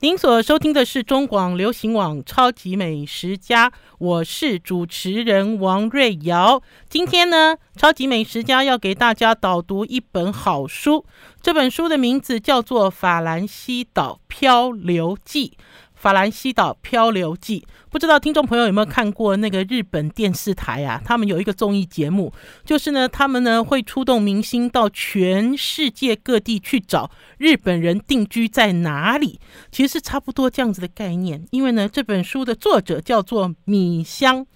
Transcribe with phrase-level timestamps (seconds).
[0.00, 6.62] 您所收听的是中广流行网《超级美食家》，我是主持人王瑞瑶。
[6.88, 11.04] 今天呢，《超级美食家》要给大家导读一本好书，
[11.42, 15.56] 这本书的名字叫做《法兰西岛漂流记》。
[15.98, 21.02] 法兰西岛漂流记，不知道听众朋友有没有看过那个日本电视台啊？
[21.04, 22.32] 他们有一个综艺节目，
[22.64, 29.40] 就是呢，他们呢会出动明星到全世界各地去找日本人定居在哪里。
[29.72, 31.44] 其实是差不多这样子的概念。
[31.50, 34.46] 因为呢，这本书的作者叫做米香，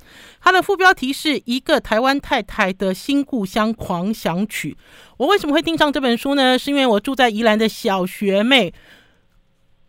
[0.40, 4.77] 它的副标题是一个台湾太太的新故乡狂想曲。
[5.16, 6.56] 我为什么会订上这本书呢？
[6.56, 8.73] 是因为我住在宜兰的小学妹。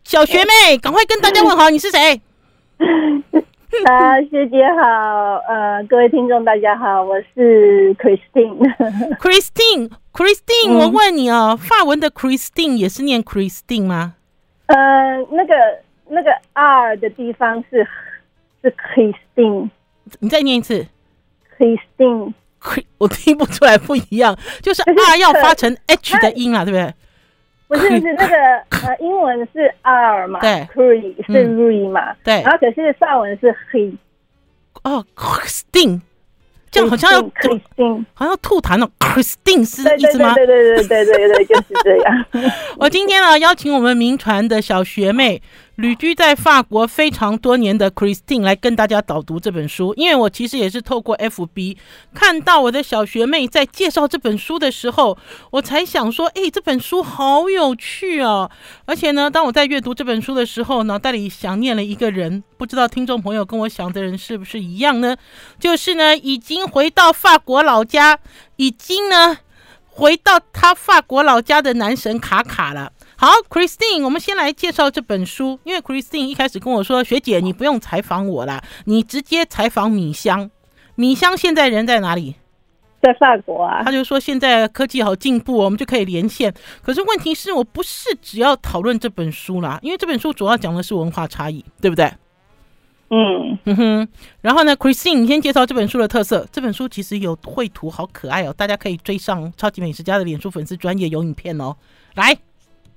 [0.03, 2.21] 小学妹，赶快跟大家问好，你是谁？
[3.85, 8.59] 啊，学姐好，呃，各位听众大家好，我是 Christine。
[9.17, 14.16] Christine，Christine，、嗯、我问你哦，法文的 Christine 也是念 Christine 吗？
[14.67, 14.76] 呃，
[15.31, 15.53] 那个
[16.09, 17.88] 那个 R 的地方是
[18.62, 19.70] 是 Christine，
[20.20, 20.85] 你再念一次
[21.57, 22.34] ，Christine，
[22.99, 26.93] 我听不出来不一样，就是 R 要发成 H 的音啊，对不对？
[27.74, 28.35] 不是是那个
[28.88, 33.96] 呃，英文是 R 嘛，对，Cree 是 Re 嘛，对，然后可是法文是 He，
[34.84, 36.02] 哦，Christine，
[36.70, 40.34] 这样好像要 Christine，好像要吐痰了，Christine 是意思吗？
[40.35, 42.26] 对对对对对对对，就是这样。
[42.77, 45.41] 我今天呢，邀请我们铭传的小学妹。
[45.76, 51.77] 旅居在法国非常多年的 Christine 来跟大家导读这本书，因为我其实也是透过 FB
[52.13, 55.18] 看到我的小学妹在介绍这本书的时候，
[55.49, 58.52] 我才想说，哎，这本书好有趣哦！
[58.85, 65.18] 而且呢，当我在阅读这本书的时候，脑袋里想念了一个人，不知道听众朋友跟我想的人是不是一样呢？
[65.59, 68.19] 就是呢，已经回到法国老家，
[68.58, 69.40] 已经呢
[69.88, 72.91] 回到他法国老家的男神卡卡了。
[73.24, 75.57] 好，Christine，我们先来介绍这本书。
[75.63, 80.52] 因为 Christine 一开始跟我说：“学姐，你不用采访我啦，你直接采访米香。
[80.96, 82.35] 米香现在人在哪里？
[83.02, 86.53] 在法国啊。”他就说：“现在科技好进步，我们就可以连线。
[86.81, 92.12] 可是问题是我不是只要讨论这本书啦，因为这本书主要讲的是文化差异，对不对？”
[93.09, 94.08] 嗯嗯哼。
[94.42, 96.46] 然后呢，Christine，你先介绍这本书的特色。
[96.52, 101.74] 这本书其实有绘图，好可爱哦，大家可以追上超级美食家的脸书粉丝专页有影片哦。
[102.16, 102.38] 来。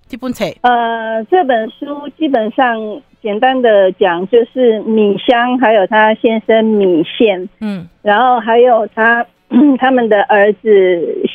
[0.08, 9.26] 这本书，呃，这本书基本上简单的讲，就是米香还有他先生米线，嗯，然后还有他
[9.78, 10.68] 他们的儿子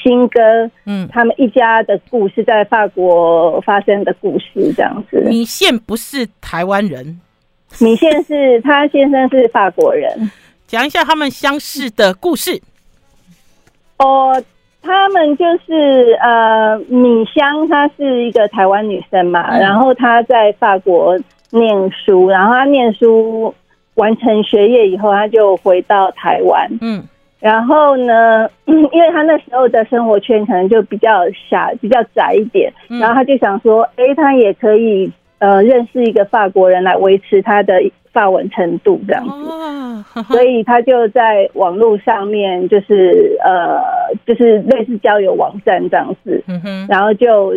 [0.02, 5.20] 新哥，嗯，他们一家的故事，在法国发生的故事，这样子。
[5.28, 7.20] 米线不是台湾人，
[7.80, 10.32] 米线是他先生是法国人，
[10.66, 12.62] 讲一下他们相识的故事。
[13.98, 14.42] 哦。
[14.82, 21.18] 他们就是呃，米香，她是一个台湾女生嘛，嗯、然后她在法国
[21.52, 23.54] 念书，然后她念书
[23.96, 26.68] 完成学业以后，她就回到台湾。
[26.82, 27.04] 嗯，
[27.40, 37.82] 然后呢， 因为她那时候的生活圈可能就比较狭、比较窄一点，然后她就想说，哎、欸，她也可以呃认识一个法国人来维持她的。
[38.14, 43.80] 法文程度这样子，所以他就在网络上面，就是呃，
[44.26, 46.44] 就是类似交友网站这样子，
[46.90, 47.54] 然后就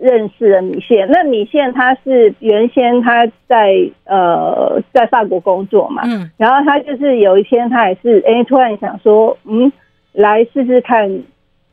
[0.00, 1.08] 认识了米线。
[1.10, 6.02] 那米线他是原先他在呃在法国工作嘛，
[6.36, 9.72] 然后他就是有一天他也是哎突然想说，嗯，
[10.12, 11.22] 来试试看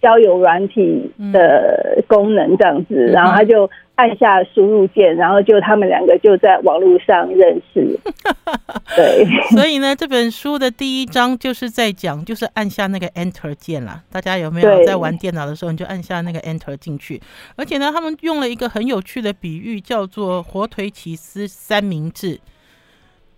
[0.05, 3.67] 交友软体的功能这样子，然后他就。
[3.97, 7.97] 按下输入键，然后就他们两个就在网络上认识。
[8.93, 14.03] 对，所以呢，这本书的第一章就是在讲，就是按下那个 Enter 键啦。
[14.11, 17.22] 大家有没有在玩电脑的时候，你就按下那个 Enter 进去？
[17.55, 22.37] 而且呢，他们用了一个很有趣的比喻，叫做火腿起司三明治。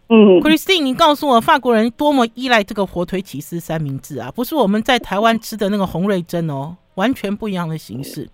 [0.09, 4.31] 嗯，Christine，你告诉我，法国人多么依赖这个火腿起司三明治啊？
[4.33, 8.25] 不是我们在台湾吃的那个红瑞珍哦，完全不一样的形式。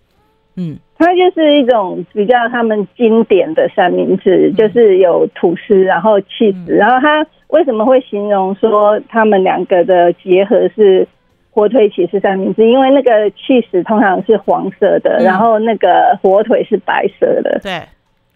[0.55, 11.07] 嗯，它就是一种比较他们经典的三明治，嗯、就是有吐司，然后起司，然后它为什么会形容说他们两个的结合是
[11.49, 12.69] 火腿起司三明治？
[12.69, 17.59] 因为那个起司通常是黄色的，嗯、然后那个火腿是白色的。
[17.63, 17.81] 对。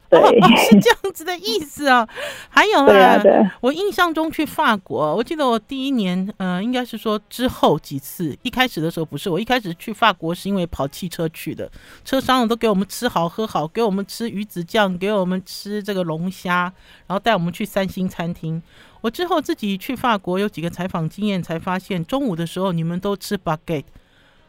[0.09, 0.31] 对、哦，
[0.69, 2.07] 是这样子的意思啊。
[2.49, 3.21] 还有啊，
[3.59, 11.69] 我印象中去法国，我记得我第一年，呃，应该是说之后几次，一开始的时候不是，我一开始去法国是因为跑汽车去的，
[12.05, 16.71] 车商都给我们吃好喝好，给我们吃鱼子酱，给我们吃这个龙虾，
[17.07, 18.61] 然后带我们去三星餐厅。
[19.01, 23.83] 我之后自己去法国有几个采访经验，才发现中午的时候你们都吃 baguette。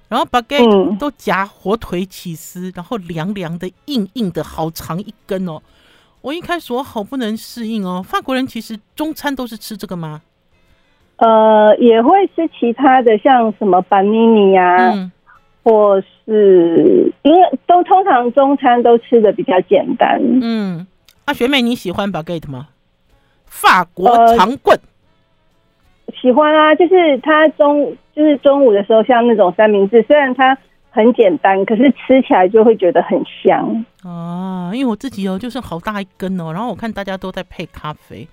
[0.09, 5.61] 然后 baguette 都夹火腿起司，然后凉凉的、硬硬的，好长一根哦！
[6.21, 8.03] 我一开始我好不能适应哦。
[8.03, 10.23] 法国人其实中餐都是吃这个吗？
[11.17, 15.11] 呃，也会吃其他的，像什么班尼尼呀，嗯、
[15.63, 20.21] 或是因为都通常中餐都吃的比较简单。
[20.41, 20.87] 嗯，
[21.25, 22.69] 啊，学妹你喜欢 baguette 吗？
[23.47, 24.79] 法国长棍、
[26.07, 30.59] 呃，喜欢啊，就是它中就是中午的时候，像那种三明治，虽然它
[30.91, 34.73] 很简单，可是吃起来就会觉得很香啊。
[34.75, 38.27] 因为我自己哦，就是好大一根哦，然后我看大家都在配咖啡。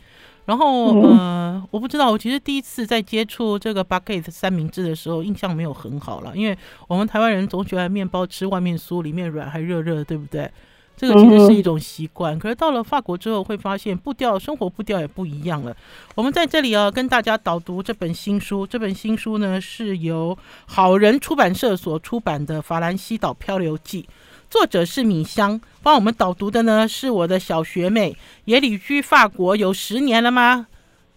[0.46, 10.50] 然后，嗯、呃，我不知道，我其实第一次在接触这个 baguette 三明治的时候，印象没有很好了，因为我们台湾人总喜欢面包吃外面酥，里面软还热热，对不对？
[10.98, 12.38] 这个其实是一种习惯。
[12.40, 15.76] 可是到了法国之后，会发现步调、生活步调也不一样了。
[16.16, 18.66] 我们在这里啊，跟大家导读这本新书。
[18.66, 24.04] 这本新书呢，是由好人出版社所出版的《法兰西岛漂流记》。
[24.50, 28.16] 作者是米香，帮我们导读的呢是我的小学妹，
[28.46, 30.68] 也旅居法国有十年了吗？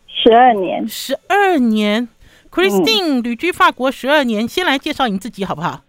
[0.07, 2.09] 十二年，十二年。
[2.51, 5.83] Christine 旅居法国十二年，先来介绍你自己好不好？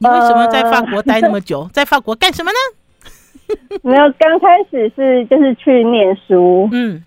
[0.00, 1.68] 你为什么在法国待那么久？
[1.72, 3.56] 在法国干什么呢？
[3.82, 7.04] 没有，刚开始是就是去念书，嗯，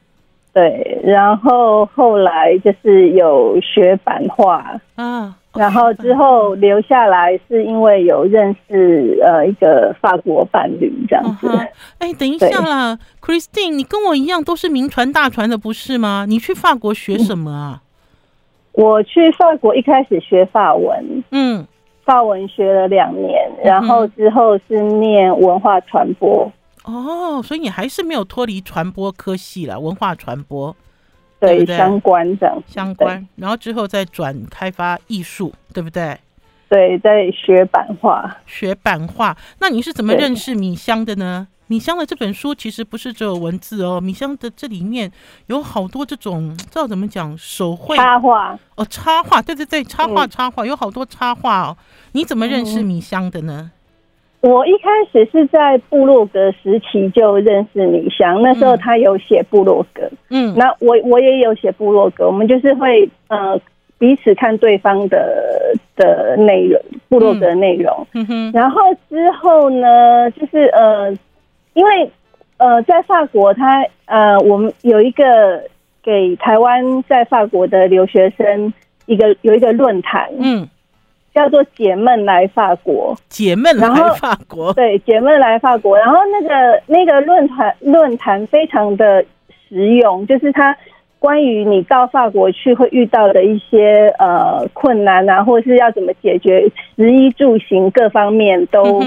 [0.53, 5.35] 对，然后后来就是有学版画啊。
[5.55, 11.47] 然后之后留下来是因为有认识呃一个法国伴侣这样子。
[11.99, 12.17] 哎、uh-huh.
[12.17, 16.25] 等一下啦，Christine，你跟我一样都是名传大传的不是吗？
[16.27, 17.81] 你去法国学什么啊？
[18.71, 21.63] 我去法国一开始学法文，嗯，
[22.05, 26.51] 法文学了两年，然后之后是念文化传播。
[26.85, 30.75] 哦，所以你还是没有脱离传播科系了，文化传播。
[31.39, 36.17] 对，对，对，相关这样相关，然后之后再转开发艺术，对不对？
[36.69, 39.37] 对，在学版画，学版画。
[39.59, 41.47] 那你是怎么认识米香的呢？
[41.73, 45.11] 对米香的这本书其实不是只有文字哦，米香的这里面
[45.47, 51.75] 有好多这种，知道怎么讲手绘插画哦，插画，对对对，插画插画，有好多插画哦。
[52.11, 53.71] 你怎么认识米香的呢？
[53.73, 53.79] 嗯
[54.43, 63.57] 我一开始是在部落格时期就认识米香，那时候他有写部落格，嗯，那我我也有写部落格，我们就是会呃
[63.97, 66.77] 彼此看对方的的内容，
[67.07, 71.17] 部落格的内容，嗯哼，然后之后呢，就是呃，
[71.73, 72.11] 因为
[72.57, 75.63] 呃在法国他，他呃我们有一个
[76.03, 78.73] 给台湾在法国的留学生
[79.05, 80.67] 一个有一个论坛，嗯。
[81.35, 83.89] 叫做解闷来法国，解闷来
[84.19, 85.97] 法国，对，解闷来法国。
[85.97, 89.25] 然后那个那个论坛论坛非常的
[89.67, 90.77] 实用，就是它
[91.17, 99.01] 关于你到法国去会遇到的一些呃困难啊，或者是要怎么解决，食衣住行各方面都、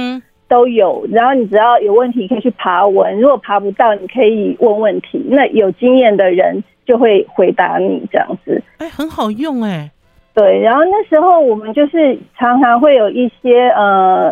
[0.49, 1.07] 都有。
[1.11, 8.63] 然后你只要有问题可以去爬文，如果爬不到，你可以问问题，那有经验的人就会回答你这样子。
[8.79, 9.91] 哎，很好用哎、欸。
[10.35, 14.31] 对，然后那时候我们就是常常会有一些呃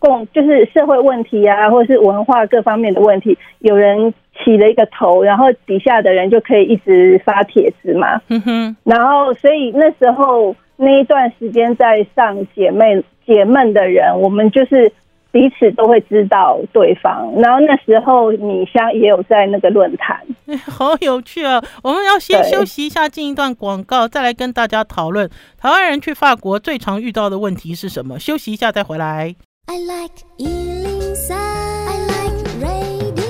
[0.00, 4.12] 共，就是社会问题啊，或者是文化各方面的问题，有人
[4.44, 8.20] 起了一个头，然后底下的人就可以一直发帖子嘛。
[8.30, 8.76] 嗯哼。
[8.82, 14.92] 然后，所以那时候那一段时间在上姐妹解闷的人，我们就是。
[15.34, 20.16] 彼此都会知道对方，然后那时候米香也有在那个论坛，
[20.46, 21.60] 欸， 好有趣啊！
[21.82, 28.16] 我们要先休息一下，进一段广告，再来跟大家讨论台湾人去法国最常遇到的问题是什么。
[28.16, 29.34] 休息一下再回来。
[29.66, 33.24] I like 103, I like radio。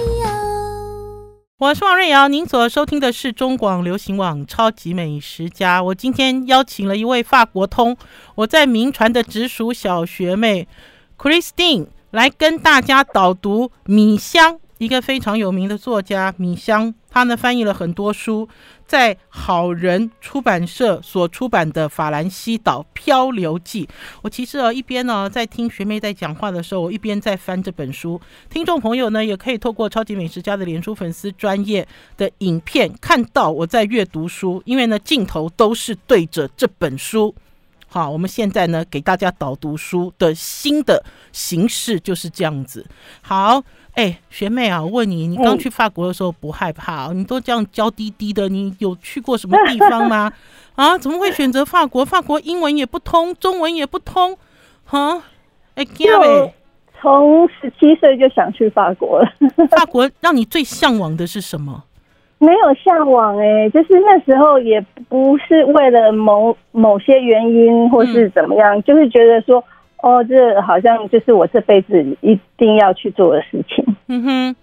[1.58, 5.82] 我是王瑞瑶，您所收听的是中广流行网超级美食家。
[5.82, 7.96] 我今天邀请了一位法国通，
[8.34, 10.68] 我在民传的直属小学妹
[11.18, 11.86] Christine。
[12.10, 18.48] 来跟大家导读米香，一个非常有名的作家米香，他呢翻译了很多书，
[18.86, 23.84] 在好人出版社所出版的《法兰西岛漂流记》。
[24.22, 28.20] 我其实啊一边呢在听学妹在讲话的时候，我一边在翻这本书。
[28.48, 31.84] 听众朋友呢也可以透过超级美食家的脸书粉丝专业
[32.16, 37.34] 的影片看到我在阅读书，因为呢镜头都是对着这本书。
[37.94, 42.84] 好，我们现在呢给大家导读书的新的形式就是这样子。
[43.22, 47.12] 好，哎，学妹啊，我问你，你刚去法国的时候不害怕？
[47.12, 50.32] 你都这样娇滴滴的，你有去过什么地方吗？
[50.74, 52.04] 啊，怎么会选择法国？
[52.04, 54.36] 法国英文也不通，中文也不通，
[54.84, 55.22] 哈？
[55.76, 55.86] 哎，
[56.18, 56.52] 我
[57.00, 59.28] 从十七岁就想去法国了。
[59.70, 61.84] 法国让你最向往的是什么？
[62.44, 69.64] 没有向往哎、欸，就是那时候也不是为了某某些原因或是怎么样，嗯、就是觉得说，
[70.02, 73.84] 哦，这好像就是我这辈子一定要去做的事情。
[74.08, 74.56] 嗯哼，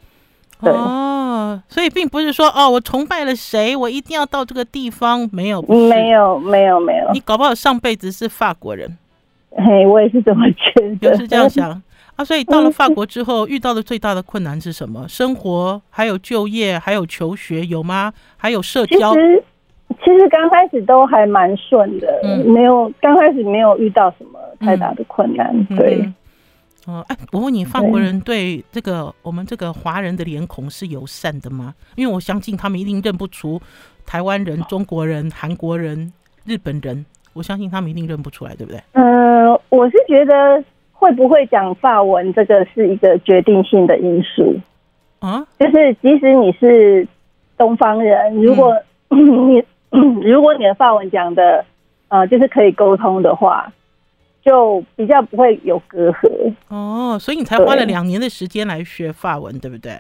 [0.62, 7.10] 对哦，所以并不是说哦，我崇拜了谁，我一定要到这个地方，没有，没有，没有，没有。
[7.14, 8.98] 你搞不好上辈子是法国人。
[9.58, 10.72] 嘿，我也是这么觉
[11.02, 11.82] 得，就是这样想
[12.22, 12.26] 啊。
[12.26, 15.08] 所以到了法国之后，遇到的最大的困难是什么？
[15.08, 18.14] 生活，还有就业，还有求学，有吗？
[18.38, 19.14] 还有社交。
[20.04, 25.54] 其实刚开始都还蛮顺的，嗯、没有刚开始没有遇到什么太大的困难。
[25.70, 26.02] 嗯、对，
[26.88, 31.76] 哦、嗯，哎、呃，我问你，法国人对这个我们这个华人的脸孔是友善的吗？
[31.96, 33.62] 因为我相信他们一定认不出
[34.06, 36.12] 台湾人、中国人、韩国人、
[36.46, 38.82] 日本人，我相信他们一定认不出来，对不对？
[38.94, 40.64] 嗯、呃，我是觉得
[41.02, 44.56] 会不会讲法文，这个是一个决定性的因素
[45.20, 45.46] 啊。
[45.60, 47.06] 就是即使你是
[47.58, 48.74] 东方人，如果、
[49.10, 49.64] 嗯、 你。
[50.24, 51.66] 如果你的法文讲的，
[52.08, 53.70] 呃，就是可以沟通的话，
[54.42, 56.54] 就比较不会有隔阂。
[56.70, 60.00] 哦，所以你才花了两年的时间来学法文，对，对不对？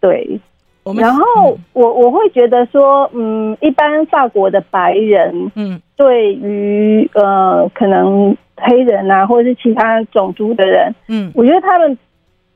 [0.00, 0.40] 对。
[0.84, 11.96] 我们然后我我会觉得说，嗯，一般法国的白人，嗯，对于呃，可能黑人啊，或者是其他种族的人，嗯，我觉得他们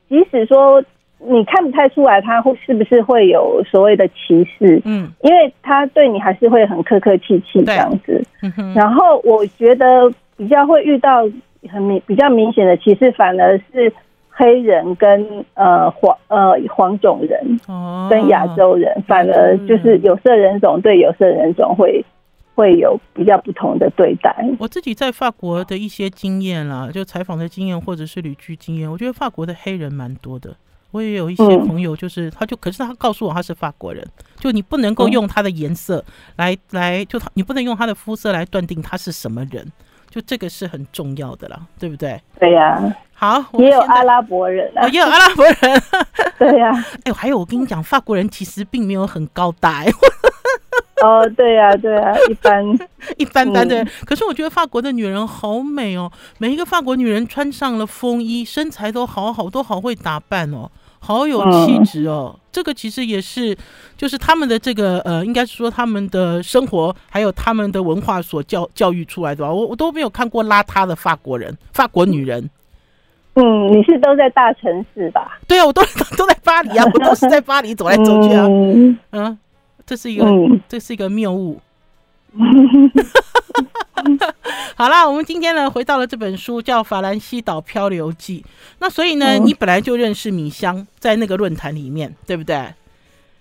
[0.09, 0.83] 即使说。
[1.19, 4.79] 你看不太出来，他会是不是会有所谓的歧视？
[4.85, 8.23] 嗯，因为他对你还是会很客客气气这样子。
[8.43, 10.07] 嗯、然后我觉得
[10.37, 11.27] 比较会遇到
[11.71, 13.91] 很明比较明显的歧视，反而是
[14.39, 22.05] 黑人跟呃黄呃黄种人哦，跟亚洲人，哦、反而就是有色人种对有色人种会
[22.53, 24.31] 会有比较不同的对待。
[24.59, 30.55] 我自己在法国的一些经验啦，就采访的经验或者是旅居经验，我觉得法国的黑人蛮多的。
[30.91, 34.07] 我也有一些朋友，就是他就可是他告诉我他是法国人，
[34.39, 36.03] 就你不能够用他的颜色
[36.37, 39.65] 来来，就他你不能用他的肤色来断定他是什么人，
[40.17, 42.19] 就这个是很重要的啦，对不对？
[42.39, 42.81] 对呀。
[43.13, 45.55] 好，也有阿拉伯人啊，也有阿拉伯人。
[46.39, 46.71] 对呀。
[47.03, 49.83] 哎，还有我跟你讲，法国人其实并没有很高大。
[51.03, 52.65] 哦，对呀，对呀，一般
[53.17, 53.85] 一般般的。
[54.05, 60.67] 可是我觉得法国的女人好美哦，每一个法国女人穿上了风衣，身材都好好，都好会打扮哦。
[61.07, 63.57] 好有气质哦，嗯、这个其实也是，
[63.95, 69.53] 就是他们的这个呃，应该是说他们的生活还有他们的文化所教教育出来的吧。
[69.53, 72.49] 我我都没有看过邋遢的法国人，法国女人。
[73.35, 75.39] 嗯，你是都在大城市吧？
[75.47, 75.81] 对啊，我都
[76.17, 78.45] 都在巴黎啊，我都是在巴黎走来走去啊。
[78.49, 79.39] 嗯，嗯，
[79.85, 81.57] 这是一个，嗯、这是一个谬误。
[84.75, 88.41] 好啦，我们今天呢回到了这本书，叫《法兰西岛漂流记》。
[88.79, 92.73] 那所以呢，嗯、你本来就认识米香，在那个论坛里面，对不对？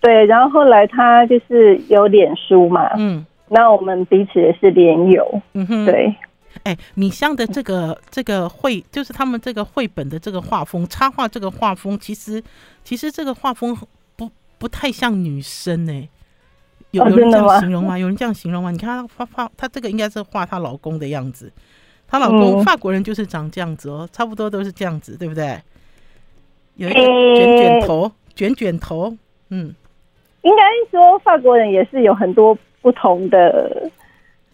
[0.00, 6.14] 对，然后后来他就是有脸书嘛，嗯，那我们彼此也是连友，嗯哼，对。
[6.62, 12.42] 哎，米香的这个这个绘，就是他们这个绘本的这个画风，插画这个画风，其实
[12.82, 13.76] 其实这个画风
[14.16, 16.08] 不不太像女生呢、欸。
[16.96, 17.98] 有有人这样形容吗？
[17.98, 18.70] 有人这样形容吗？
[18.70, 21.52] 你看她画画，她这个应该是画她老公的样子。
[22.08, 25.58] 她老公法国人就是长这样子哦，差不多都是这样子，对不对？
[26.76, 29.16] 有一个卷卷头，卷卷头，
[29.50, 29.74] 嗯，
[30.42, 33.90] 应该说法国人也是有很多不同的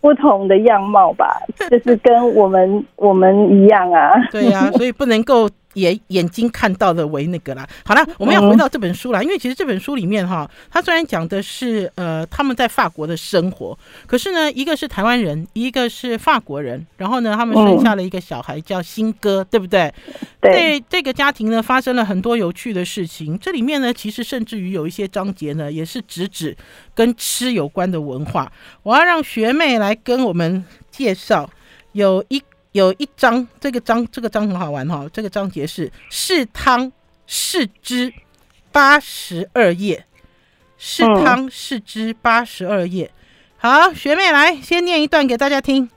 [0.00, 4.12] 不同的样貌吧，就是跟我们我们一样啊。
[4.30, 5.48] 对呀、啊，所以不能够。
[5.74, 7.68] 眼眼睛看到的为那个啦。
[7.84, 19.92] 好了，我们要回到这本书啦，因为其实这本书里面哈，它虽然讲的是呃他们在法国的生活，可是呢，一个是台湾人，一个是法国人，然后呢，他们生下了一个小孩叫新哥，对不对？
[20.40, 23.38] 对，这个家庭呢发生了很多有趣的事情。
[23.38, 26.56] 这里面呢，其实甚至于有一些章节呢，也是直指
[26.94, 28.50] 跟吃有关的文化。
[28.82, 31.48] 我要让学妹来跟我们介绍，
[31.92, 32.42] 有一。
[32.72, 36.90] 有一章，这个章这个章很好玩哈，这个章节是试汤
[37.26, 38.10] 试汁
[38.72, 40.06] 八十二页，
[40.78, 43.10] 试汤试汁八十二页。
[43.58, 45.90] 好，学妹来先念一段给大家听，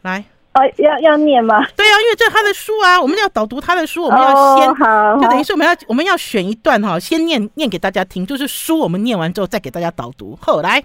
[0.00, 1.62] 来，哦，要要念吗？
[1.76, 10.34] 对啊，因为这是他的书啊，我们要导读他的书，我们要先，好，就等于是我们要我们要选一段哈，先念念给大家听，就是书我们念完之后再给大家导读。
[10.40, 10.82] 后，来。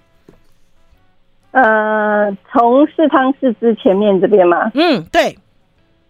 [1.56, 5.38] 呃，从四汤四汁前面这边嘛，嗯，对。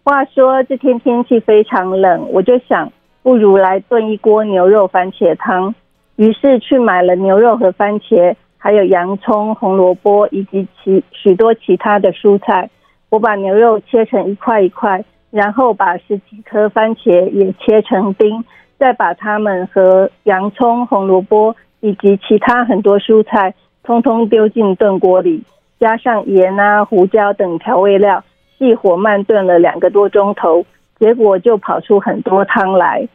[0.03, 5.75] 话说这天天气非常冷，我就想，不如来炖一锅牛肉番茄汤。
[6.15, 12.67] 于是去买了牛肉和番茄，还有洋葱、红萝卜以及其许多其他的蔬菜。
[13.11, 18.43] 我把牛肉切成一块一块，然后把十几颗番茄也切成丁，
[18.79, 23.53] 再把它们和洋葱、红萝卜以及其他很多蔬菜。
[23.85, 25.43] 通通丢进炖锅里，
[25.79, 28.23] 加上盐啊、胡椒等调味料，
[28.57, 30.65] 细火慢炖了两个多钟头，
[30.99, 33.07] 结果就跑出很多汤来。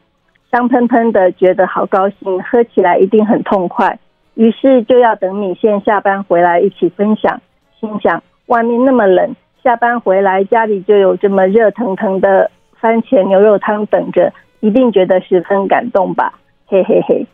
[0.52, 3.98] 香喷喷的，觉得好高兴，喝起来一定很痛快。
[4.34, 7.40] 于是就要等米线下班回来一起分享。
[7.80, 9.34] 心想外面那么冷，
[9.64, 16.34] 下班回来家里就有这么热腾腾的番茄牛肉汤等着，一定觉得十分感动吧？
[16.68, 17.26] 嘿嘿嘿。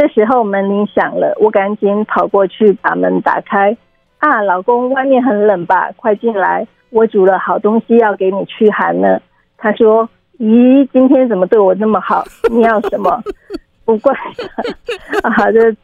[0.00, 3.76] 这时候门铃响了，我赶紧跑过去把门打开。
[4.18, 5.90] 啊，老公，外面很冷吧？
[5.94, 9.20] 快进来，我煮了好东西要给你驱寒呢。
[9.58, 10.08] 他说
[10.40, 12.24] ：“咦，今天怎么对我那么好？
[12.50, 13.22] 你要什么？”
[13.84, 14.14] 不怪
[15.22, 15.28] 他。
[15.28, 15.76] 好的。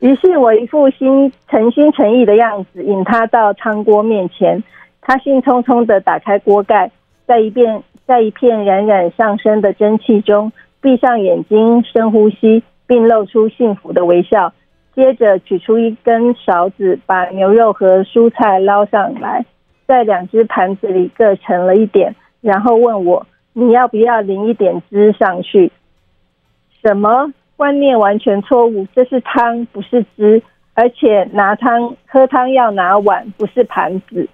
[0.00, 4.60] 于是我一副心诚心诚意的样子，引他到汤锅面前。
[5.02, 6.90] 他兴冲冲的打开锅盖，
[7.28, 10.50] 在一片在一片冉冉上升的蒸汽中，
[10.80, 14.52] 闭上眼睛，深呼吸，并露出幸福的微笑。
[14.94, 19.46] 接着取出一根勺子，把牛肉和蔬菜捞上来，
[19.86, 25.72] 在两只盘子里各盛了一点，然后问我：“你要不要淋一点汁上去？”
[26.84, 27.32] 什么？
[27.56, 30.42] 观念完全错误，这是汤，不是汁，
[30.74, 34.28] 而且拿汤喝汤要拿碗，不是盘子。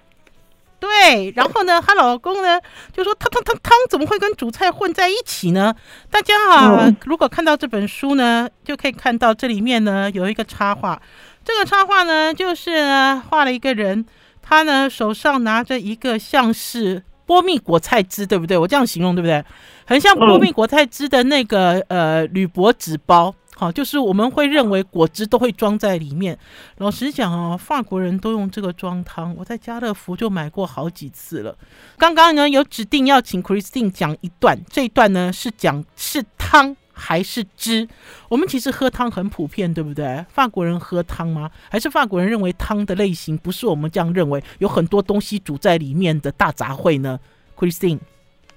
[0.79, 2.59] 对，然后呢，她老公呢
[2.93, 5.73] 就说：“汤汤汤汤怎么会跟主菜混在一起呢？”
[6.09, 11.01] 大家啊，嗯、如果看到这本书呢，就可以看到这里面呢有一个插画，
[11.43, 14.05] 这个插画呢就是呢画了一个人，
[14.41, 17.03] 他呢手上拿着一个像是。
[17.29, 18.57] 波蜜果菜汁对不对？
[18.57, 19.45] 我这样形容对不对？
[19.85, 26.39] 很像波蜜果菜汁的那个、嗯、呃铝箔纸包，好，就是我们会认为果汁都会装在里面。
[26.77, 31.53] 老实讲哦，法国人都用这个装汤，我在家乐福就买过好几次了。
[31.97, 36.77] 刚刚呢有指定要请 Christine 讲一段，这一段呢是讲是汤。
[37.01, 37.87] 还是汁？
[38.27, 40.25] 我们其实喝汤很普遍，对不对？
[40.27, 41.49] 法国人喝汤吗？
[41.69, 47.17] 还是法国人认为汤的类型不是我们这样认为，有很多东西煮在里面的大杂烩呢
[47.57, 47.99] ？Christine，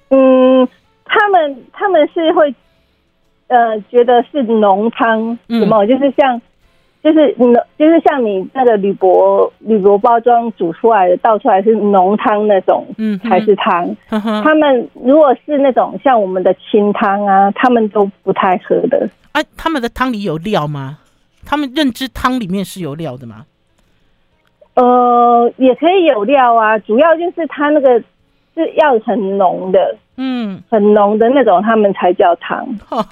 [0.08, 0.68] 嗯，
[1.04, 2.52] 他们他们是会
[3.52, 6.40] 呃觉得是浓汤，什么、嗯、就是像。
[7.04, 13.88] 就是你，就是像你那个铝箔铝箔包装煮出来的，倒出来是浓汤那种，嗯，才是汤。
[14.10, 19.08] 嗯、他们如果是那种像我们的清汤啊，他们都不太喝的。
[19.32, 20.98] 啊，他们的汤里有料吗？
[21.44, 23.46] 他们认知汤里面是有料的吗？
[24.74, 28.00] 呃，也可以有料啊，主要就是它那个
[28.54, 29.96] 是要很浓的。
[30.16, 32.68] 嗯，很浓的那种，他们才叫汤。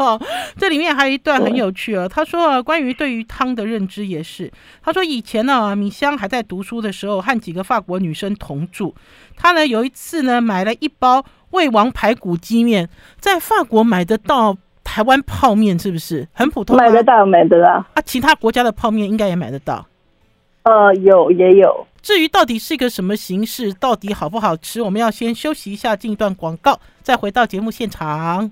[0.58, 2.06] 这里面还有一段很有趣哦。
[2.06, 4.50] 他说啊，关于对于汤的认知也是。
[4.82, 8.94] 他说以前呢，米香还在读书的时候，和几个法国女生同住。
[9.34, 12.86] 他呢有一次呢买了一包味王排骨鸡面，
[13.18, 16.76] 在法国买得到台湾泡面是不是很普通？
[16.76, 17.68] 买得到，买得到。
[17.94, 19.86] 啊，其他国家的泡面应该也买得到。
[20.64, 21.86] 呃，有也有。
[22.02, 28.50] 至于到底是一个什么形式，到底好不好吃，我们要先休息一下，进一段广告，再回到节目现场。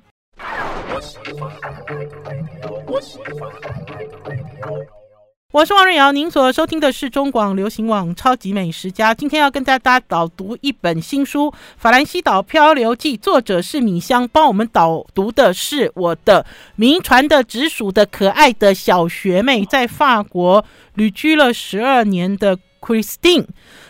[5.51, 9.15] 我是王瑞瑶，您所收听的是中广流行网《超级美食家》。
[9.17, 16.45] 今天要跟大家导读一本新书《法兰西岛漂流记》，作者是米香，帮我们导读的是我的
[16.77, 20.63] 名传的直属的可爱的小学妹，在法国
[20.95, 23.47] 旅居了十二年的 Christine。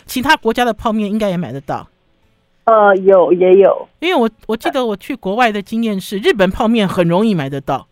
[0.06, 1.88] 其他国家的泡面应该也买得到。
[2.64, 7.88] 呃，有也有，因为我我记得我去国外的经验是，日本泡面很容易买得到。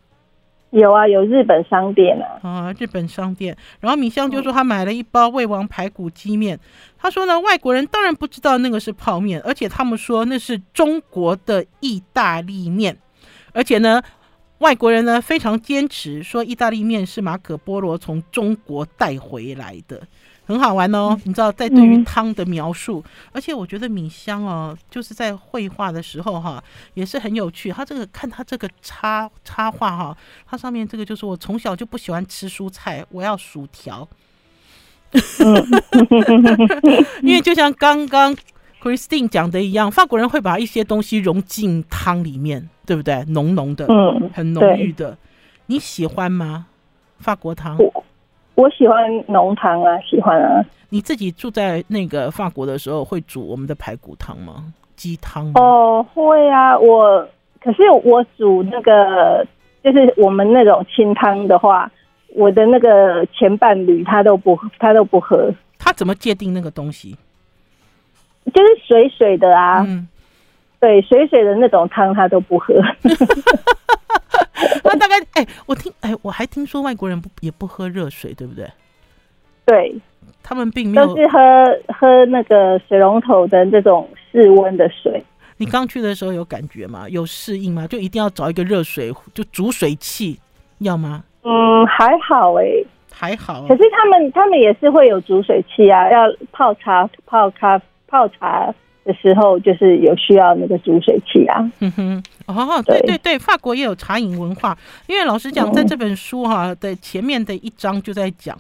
[0.71, 2.27] 有啊，有日本商店啊。
[2.43, 3.57] 啊，日本商店。
[3.81, 6.61] 然后米香就说他买了一包味王排骨鸡面。
[6.99, 12.99] 他说呢，外国人当然不知道那个是泡面，而且他们说那是中国的意大利面。
[13.55, 14.03] 而且呢，
[14.59, 20.03] 外国人呢非常坚持说意大利面是马可波罗从中国带回来的。
[20.47, 26.63] 很好玩哦，你知道，在对于汤的描述，嗯、而且我觉得米香哦，就是在绘画的时候哈，
[26.95, 27.73] 也是很有趣。
[27.73, 34.07] 他这个看他这个插插画哈，它上面这个就是我从小就不喜欢吃蔬菜，我要薯条。
[37.23, 38.37] 因为就像刚刚
[38.83, 43.25] Christine 讲的一样，法国人会把一些东西融进汤里面，对不对？
[43.29, 45.17] 浓浓的，嗯，很浓郁的。
[45.67, 46.67] 你喜欢吗？
[47.19, 47.77] 法国汤？
[47.79, 48.05] 我
[48.71, 48.97] 喜欢
[49.29, 50.65] 浓汤啊，喜欢啊。
[50.89, 54.73] 你自己住在那个法国的时候，会煮我们的排骨汤吗？
[54.95, 55.51] 鸡汤？
[55.55, 56.79] 哦，会啊。
[56.79, 57.29] 我
[57.61, 59.45] 可是我煮那个，
[59.83, 61.91] 就是我们那种清汤的话，
[62.35, 65.53] 我的那个前伴侣他都不，他都不喝。
[65.79, 67.17] 他怎么界定那个东西？
[68.55, 69.85] 就是水水的啊。
[69.87, 70.09] 嗯。
[70.79, 72.75] 对，水水的那种汤他都不喝。
[74.93, 78.67] 那大概哎、欸，我听哎、欸，我还听说外国人不也不喝热水，对不对？
[79.65, 79.95] 对，
[80.43, 81.39] 他们并没有都是喝
[81.89, 85.23] 喝那个水龙头的这种室温的水。
[85.57, 87.09] 你刚去的时候有感觉吗？
[87.09, 87.87] 有适应吗？
[87.87, 90.39] 就一定要找一个热水，就煮水器，
[90.79, 91.25] 要吗？
[91.43, 93.67] 嗯，还好哎、欸，还好。
[93.67, 98.73] 可是他们他们也是会有煮水器啊，要泡茶、泡咖、泡茶
[99.05, 101.69] 的时候，就是有需要那个煮水器啊。
[101.81, 104.77] 嗯哼，哦，对对对，法国也有茶饮文化。
[105.07, 108.59] 因为老实讲，在这本书哈的前面的一章就在讲。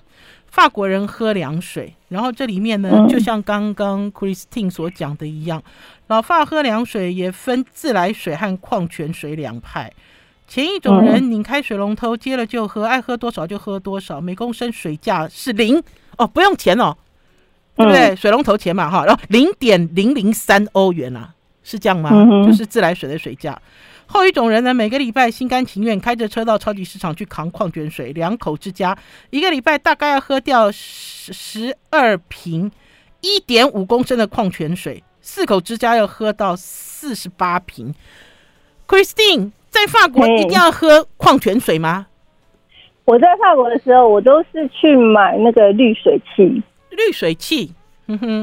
[0.48, 5.62] 法国人喝凉水，然后这里面呢，就像刚刚 Christine 所讲的一样，
[6.06, 9.92] 老法喝凉水也分自来水和矿泉水两派。
[10.48, 15.82] 前一种人拧开水龙头接了就喝，爱喝多少就喝多少，每公升水价是零
[16.16, 16.96] 哦，不用钱哦，
[17.74, 18.16] 对不对？
[18.16, 21.34] 水龙头钱嘛哈，然后零点零零三欧元啊，
[21.66, 22.10] 是这样吗？
[22.46, 23.60] 就是自来水的水价。
[24.06, 28.96] 后一种人呢，每个礼拜心甘情愿开着车到超级市场去扛矿泉水，两口之家
[29.30, 32.70] 一个礼拜大概要喝掉十十二瓶
[33.20, 37.92] 一点五公升的矿泉水，四口之家要喝到四十八瓶。
[38.86, 42.06] Christine 在法国一定要喝矿泉水吗？
[43.04, 46.62] 我在法国的时候，我都是去买那个滤水器。
[46.90, 47.72] 滤水器，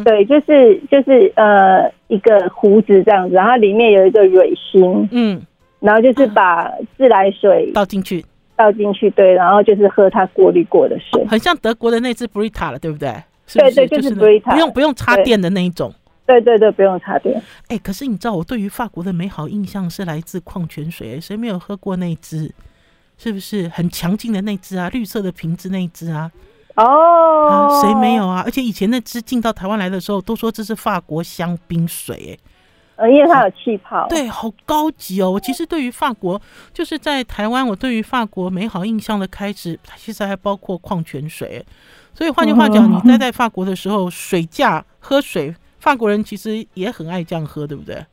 [0.03, 5.41] 对，就是就是呃一个壶子这样子，然后里面有一个蕊芯，嗯。
[5.79, 8.23] 然后就是把自来水倒进去，
[8.55, 13.13] 倒进去，对，然后就是喝它过滤过的水，很像德国的那只 Brita 了，对不对？
[13.53, 15.93] 对对，就是 Brita，不用不用插电的那一种。
[16.25, 17.41] 对对对，不用插电。
[17.67, 21.19] 哎，可是你知道，我对于法国的美好印象是来自矿泉水。
[21.19, 22.49] 谁没有喝过那支？
[23.17, 24.89] 是不是很强劲的那只啊？
[24.93, 26.31] 绿色的瓶子那只啊？
[26.75, 28.41] 哦，谁没有啊？
[28.45, 32.49] 而且以前那只进到台湾来的时候，都说这是法国香槟水，哎。
[32.95, 35.31] 呃，因为它有气泡，对，好高级哦。
[35.31, 36.39] 我其实对于法国，
[36.71, 41.65] 就是在台湾，我对于法国美好印象的开始，其实还包括矿泉水。
[42.13, 48.05] 所以换句话讲，你待在法国的时候，水价喝水，法国人其实也很爱这样喝，对不对？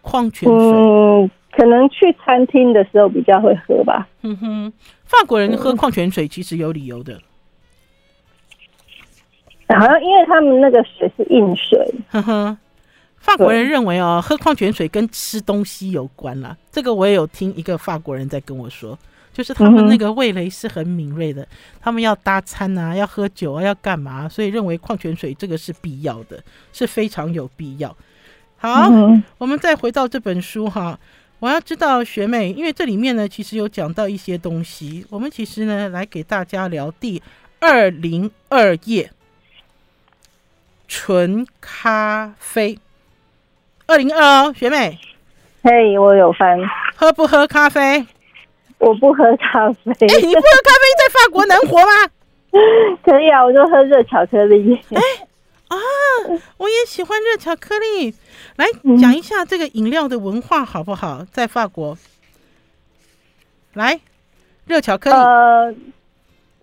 [0.00, 4.08] 矿泉水，嗯，可能去餐厅的时候比较会喝吧。
[4.22, 4.72] 嗯哼，
[5.04, 7.20] 法国人喝矿泉水其实有理由的，
[9.68, 11.94] 好像因为他们那个水是硬水。
[12.10, 12.56] 呵呵。
[13.18, 16.54] 法国人认为哦，喝矿泉水跟吃东西有关啦。
[16.70, 18.98] 这个我也有听一个法国人在跟我说，
[19.32, 21.48] 就是他们那个味蕾是很敏锐的，
[21.80, 26.38] 他们要搭餐啊，要喝酒啊，要干嘛，所以认为矿泉水这个是必要的，
[26.74, 27.96] 是非常有必要。
[28.58, 28.90] 好，
[29.38, 30.98] 我们再回到这本书哈，
[31.38, 37.22] 我要知道学妹，因为这里面呢其实有讲到一些东西，我们其实呢来给大家聊第
[37.58, 39.10] 二零二页，
[40.88, 42.78] 纯咖啡。
[43.86, 44.98] 二零二哦，学妹，
[45.62, 46.58] 嘿，hey, 我有翻。
[46.96, 48.06] 喝不喝咖啡？
[48.78, 49.92] 我不喝咖啡。
[49.92, 52.10] 哎、欸，你不喝咖啡在法国能活吗？
[53.04, 54.74] 可以啊，我就喝热巧克力。
[54.90, 55.26] 哎、欸、
[55.68, 55.76] 啊，
[56.56, 58.14] 我也喜欢热巧克力。
[58.56, 58.66] 来
[59.00, 61.24] 讲一下这个饮料的文化好不好？
[61.30, 61.98] 在法国，
[63.74, 64.00] 来
[64.66, 65.16] 热巧克力。
[65.16, 65.74] 呃，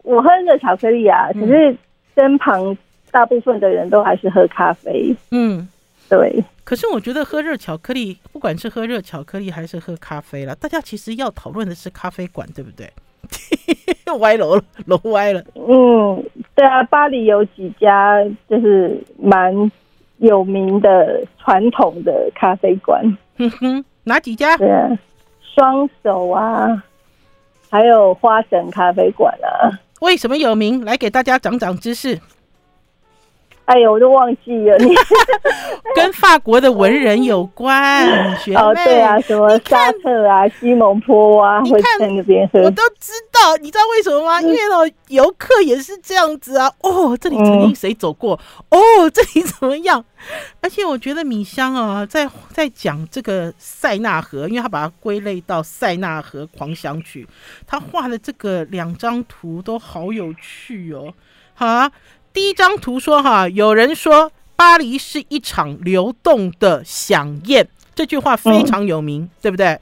[0.03, 1.75] 我喝热巧克力啊，可是
[2.15, 2.75] 身旁
[3.11, 5.15] 大部分的人都还是喝咖啡。
[5.31, 5.67] 嗯。
[6.09, 12.91] 对，可是我觉得喝热巧克力，不管是喝热巧克力还是喝咖啡啦，大家其实要讨论的是咖啡馆，对不对？
[14.19, 15.41] 歪楼了，楼歪了。
[15.55, 16.21] 嗯，
[16.53, 19.71] 对啊，巴黎有几家就是蛮
[20.17, 23.01] 有名的传统的咖啡馆。
[23.37, 24.57] 哼哼，哪几家？
[24.57, 24.89] 对啊，
[25.55, 26.83] 双手啊，
[27.69, 29.79] 还有花神咖啡馆啊。
[30.01, 30.83] 为什么有名？
[30.83, 32.19] 来给大家长长知识。
[33.71, 34.93] 哎呦，我都忘记了，你
[35.95, 38.05] 跟法国的文人有关，
[38.37, 44.41] 学妹哦，对啊，什么沙特啊、西蒙坡啊，会在那边喝，我都知道，你知道为什么吗？
[44.41, 46.69] 嗯、因为哦，游客也是这样子啊。
[46.81, 48.37] 哦，这里曾经谁走过？
[48.69, 50.03] 嗯、哦，这里怎么样？
[50.59, 57.25] 而且我觉得米香啊，在在讲这个塞纳河，因为他把它归类到塞纳河狂想曲，
[57.65, 61.13] 他画的这个两张图都好有趣哦，
[61.53, 61.89] 好啊。
[62.33, 69.79] 第一张图说哈，有人说巴黎是一场流动的响宴，这句话非常有名，嗯、对不对？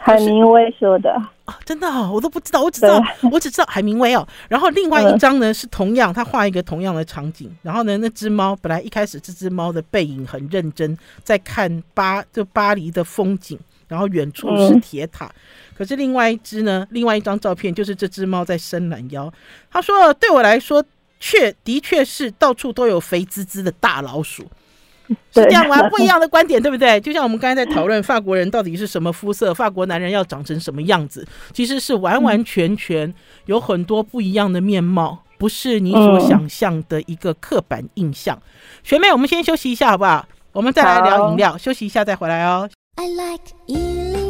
[0.00, 1.20] 海明威说的
[1.64, 4.26] 真的、哦，我都不知道，我只知道我只知道海明威哦。
[4.48, 13.58] 然后另外一张呢是同样，他画一个同样的场景，然后呢那只猫本来一开始这只猫的背影很认真，在看巴就巴黎的风景，
[13.88, 15.32] 然后远处是铁塔，嗯、
[15.76, 19.32] 可是另外一只呢，另外一张照片就是这只猫在伸懒腰。
[19.68, 20.84] 他说对我来说。
[21.20, 24.42] 确的确是到处都有肥滋滋的大老鼠，
[25.08, 25.82] 是这样吗？
[25.90, 27.00] 不一样的观点，对不对？
[27.00, 33.12] 就像我们刚才在讨论法国人到底是什么肤色，法国男人要长成什么样子，其实是完完全全
[33.46, 38.40] 有很多不一样的面貌，不是你所想象的一个刻板印象。
[38.82, 40.26] 学妹，我们先休息一下好不好？
[40.52, 42.68] 我们再来聊饮料，休息一下再回来哦。
[42.96, 44.27] I like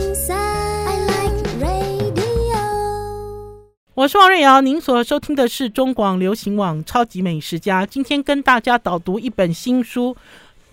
[3.98, 7.84] 我是王瑞瑶，您所收听的是中广流行网超级美食家。
[7.84, 10.16] 今天跟大家导读一本新书。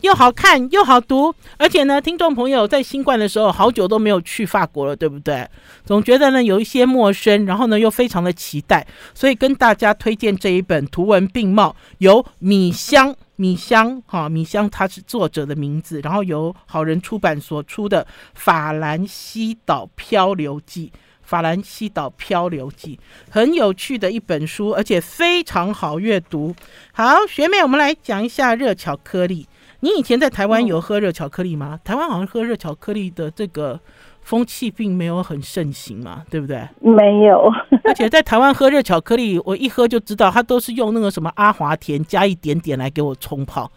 [0.01, 5.49] 又好看又好读，而且呢，听众朋友在新冠的时候，好久都没有去法国了，对不对？
[5.83, 8.85] 总觉得呢有一些陌生，然后呢又非常的期待，
[9.15, 18.03] 所以跟大家推荐这一本图文并茂，由米香米香哈米香，它是作者的名字，然后由好人出版所出的
[18.35, 20.91] 《法兰西岛漂流记》。
[21.25, 22.97] 《法兰西岛漂流记》
[23.29, 26.55] 很有趣的一本书，而且非常好阅读。
[26.93, 29.47] 好，学妹，我们来讲一下热巧克力。
[29.81, 31.71] 你以前在台湾有喝热巧克力吗？
[31.73, 33.79] 嗯、台湾好像喝热巧克力的这个
[34.21, 36.67] 风气并没有很盛行嘛，对不对？
[36.79, 37.51] 没有。
[37.83, 43.71] 而且在台湾喝热巧克力，我一喝就知道，它都是用那个什么阿华田加一点点来给我冲泡，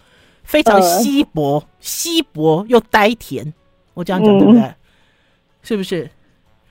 [0.44, 3.52] 非常稀薄、呃、稀薄又呆甜。
[3.92, 4.62] 我这样讲对不对？
[4.62, 4.74] 嗯、
[5.62, 6.08] 是不是？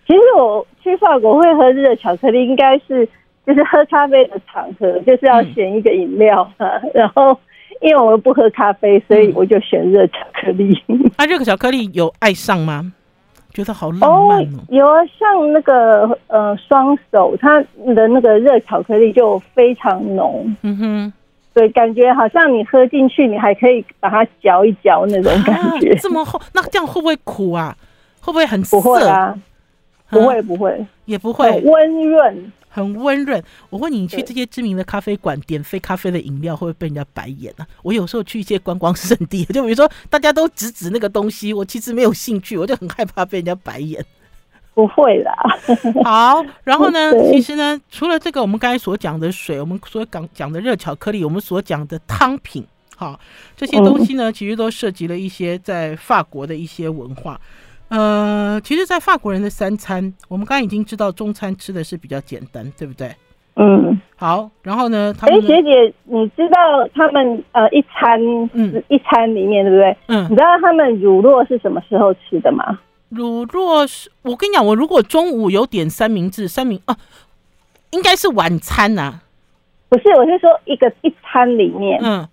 [0.08, 3.08] 其实我去法国会喝热巧克力，应该是
[3.46, 7.38] 就是喝咖啡的场合，就是要选一个饮料、嗯、 然后。
[7.80, 10.76] 因为我们不喝咖啡，所以我就选热巧克力。
[11.16, 12.92] 啊，热巧克力有爱上吗？
[13.54, 14.48] 觉得好浪漫哦。
[14.70, 17.62] 有啊，像那个呃双手，它
[17.94, 20.56] 的那个热巧克力就非常浓。
[20.64, 21.14] 嗯哼，
[21.54, 25.92] 对，感觉好像你喝进去，你还可以把它嚼一嚼那种感觉。
[25.94, 27.78] 啊、这么厚，那这样会不会苦啊？
[28.20, 28.76] 会不会很涩？
[28.78, 29.38] 不会啊，
[30.10, 32.52] 不会不会，也不会，温润。
[32.70, 33.44] 很温润。
[33.72, 37.82] 我问你，你去这些知名的咖啡馆点非咖啡的饮料，会不会被人家白眼呢、啊？
[37.82, 44.06] 我有时候去一些观光圣地，就比如说大家都指指那个东西，我其实没有兴趣，我就很害怕被人家白眼。
[44.76, 45.34] 不会啦。
[46.06, 52.64] 好，然后呢， 其实呢，除了这个我们刚才所讲的水，我们所讲讲的热巧克力，我们所讲的汤品，
[52.96, 53.20] 好，
[53.56, 57.42] 这些东西呢，其实都涉及了一些在法国的一些文化。
[57.90, 63.16] 呃，其实，在法国人的三餐，我们刚刚已经知道中餐吃的是比较简单，对不对？
[63.56, 64.50] 嗯，好。
[64.62, 68.20] 然后呢，他们哎，学姐，你知道他们呃一餐
[68.54, 69.98] 嗯一餐里面对不对？
[70.08, 72.78] 嗯，你知道他们乳酪是什么时候吃的吗？
[73.10, 76.98] 乳酪是，我跟你讲，我如果中午有点三明治，三明啊，
[77.92, 79.24] 应该是晚餐呐、啊。
[79.90, 82.28] 不是，我是说一个一餐里面，嗯。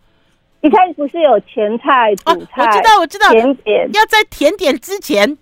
[0.60, 2.62] 一餐不是有前菜、主菜？
[2.62, 5.36] 哦，我知道，我知道，甜点要在甜点之前。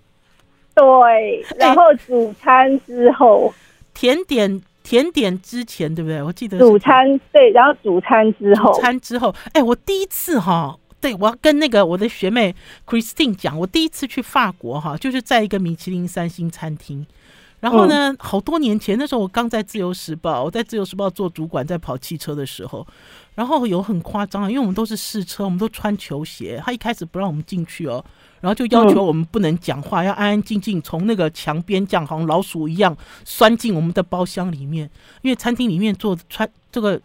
[0.75, 3.53] 对，然后主餐之后，
[3.93, 6.21] 甜点甜点之前，对不对？
[6.21, 12.55] 我记得主餐对，然后主餐之后，主餐之后，哎，我第一次哈，对，我要跟那个我的学妹
[12.87, 17.05] Christine 讲，我第一次去法国哈，就是在一个米其林三星餐厅，
[17.63, 22.85] 然后呢，好多年前，那时候我刚在自由时报，我在自由时报做主管，在跑汽车的时候，
[23.35, 28.03] 然后有很夸张啊，因为我们都是试车，我们都穿球鞋，他一开始不让我们进去哦。
[28.41, 34.89] 然后就要求我们不能讲话，要安安静静从那个墙边这样，好像老鼠一样钻进我们的包厢里面。
[35.21, 36.99] 因为餐厅里面坐穿这个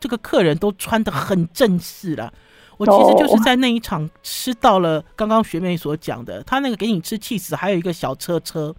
[0.00, 2.32] 这个客人都穿得很正式了。
[2.78, 8.74] 我其实就是在那一场吃到了刚刚学妹所讲的，他那个给你吃气死，还有一个小车车。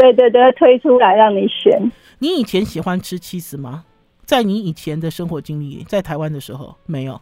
[0.00, 1.78] 对对对，推出来让你选。
[2.18, 3.84] 你以前喜欢吃起司吗？
[4.24, 7.20] 在你以前的生活经历，在台湾的时候没有。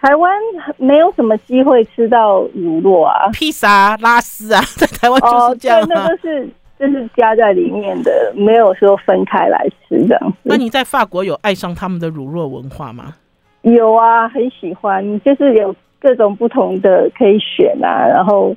[0.00, 0.32] 台湾
[0.76, 5.82] 没有什么机会吃到乳酪啊，披萨、拉丝啊， 在台湾就是这样、啊。
[5.82, 10.36] 哦，那都是就是加在里面的，没有说分开来吃这样子。
[10.42, 13.14] 那你在法国有爱上他们的乳酪文化吗？
[13.62, 18.54] 有啊，很喜欢，就是有各种不同的可以选啊，然后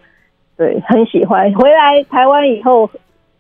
[0.58, 1.51] 对，很喜欢。
[1.54, 2.89] 回来台湾以后。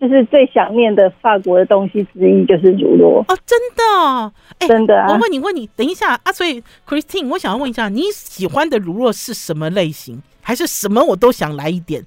[0.07, 5.07] 就是最想念的法国的东西之一，就是乳酪哦，真的，欸、真的、啊。
[5.09, 10.21] 我问你，问你，等一下啊，所以 Christine，我想要问一下，你喜欢的乳酪是什么类型？
[10.41, 12.05] 还是什么我都想来一点？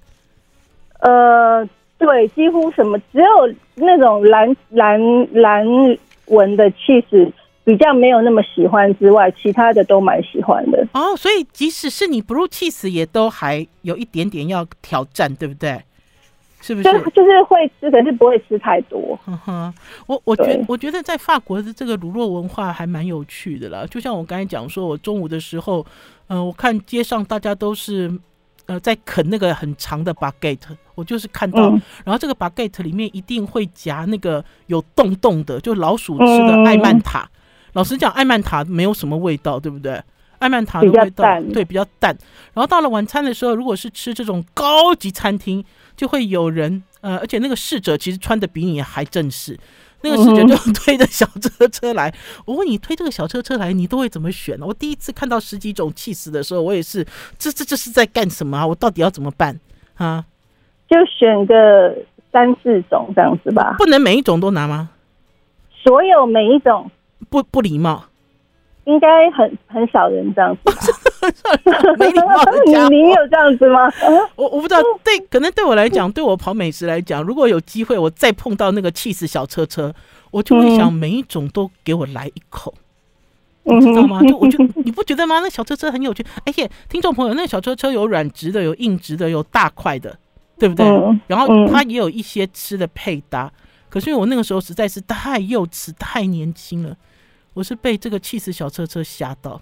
[1.01, 5.01] 呃，对，几乎什么，只有那种蓝蓝
[5.33, 5.67] 蓝
[6.27, 7.33] 纹的气质
[7.65, 10.87] 比较没有那么喜欢之外，其他的都蛮喜欢的。
[10.93, 15.81] 哦，所以即使是你 blue cheese 也都还有一点点要挑战，对不对？
[16.69, 16.93] 是不是？
[16.93, 19.19] 就就是会吃，可是不会吃太多。
[19.27, 19.75] 嗯哼，
[20.07, 23.87] 我我觉得我觉得在法国的这个乳酪文化还蛮有趣的啦。
[23.91, 25.81] 就像我刚才讲说，我中午的时候，
[26.27, 28.13] 嗯、呃，我看街上大家都是
[28.67, 30.59] 呃在啃那个很长的 baguette，
[30.95, 37.21] 我就是看到，嗯、然后这个 baguette 里面一定会夹那个有洞洞的，就老鼠吃的艾曼塔。
[37.21, 37.31] 嗯、
[37.73, 39.99] 老实讲，艾曼塔没有什么味道，对不对？
[40.39, 42.17] 艾曼塔的味道对，比较淡。
[42.55, 45.65] 然后到了晚餐的时候，如果是吃这种高级餐厅。
[45.99, 49.59] 就会有人，呃，而且那个侍者其实穿的比你还正式，
[50.03, 52.15] 那个侍者就 推着小车车来。
[52.45, 54.65] 我问你，推这个小车车来，你都会怎么选呢？
[54.65, 57.05] 我第一次看到十几种气死的时候，我也是，
[57.37, 58.65] 这这这是在干什么啊？
[58.65, 59.59] 我到底要怎么办
[59.97, 60.25] 啊？
[60.89, 61.93] 就选个
[62.31, 63.75] 三四种这样子吧。
[63.77, 64.91] 不能每一种都拿吗？
[65.83, 66.89] 所有每一种
[67.29, 68.05] 不不礼貌。
[68.89, 70.81] 应该很很少人这样子吧，
[71.99, 73.93] 没礼貌的你你有这样子吗？
[74.35, 79.95] 我我不知道，对，可能对我来讲，对我跑美食来讲，如果有机会我再碰到那个气死小车车，
[80.31, 82.73] 我就会想每一种都给我来一口，
[83.65, 84.23] 嗯、你知道吗？
[84.23, 85.41] 就我就你不觉得吗？
[85.41, 90.17] 那小车车很有趣，而且听众朋友，那小车车有软直的，有硬直的，有大块的，
[90.59, 90.87] 对不对？
[90.87, 93.53] 嗯、然后它也有一些吃的配搭，
[93.91, 96.97] 可是因为我那个时候实在是太幼稚、太年轻了。
[97.55, 99.61] 我是被这个气死小车车吓到，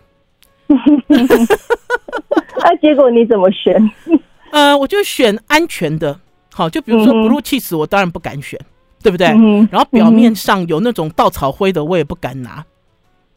[1.06, 1.16] 那、
[2.62, 3.74] 啊、结果你怎么选？
[4.52, 6.18] 呃，我就选安全的，
[6.52, 8.58] 好，就比如说 blue cheese，我当然不敢选，
[9.02, 9.28] 对不对？
[9.28, 12.64] 嗯、然后表面上有那种稻草灰的，我也不敢拿。